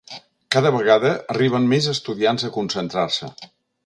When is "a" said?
2.47-2.51